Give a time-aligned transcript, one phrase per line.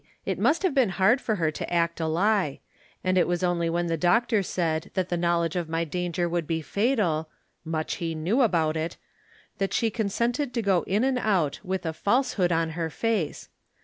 [0.25, 2.59] It must have been hard for her to act a lie;
[3.03, 6.47] and it was only when the doctor said that the knowledge of my danger would
[6.47, 7.29] be fatal—
[7.67, 8.97] ^much he knew about it!—
[9.59, 13.49] that she con sented to go in and out with a falsehood on her face.